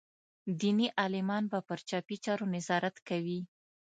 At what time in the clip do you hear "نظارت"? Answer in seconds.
2.55-2.95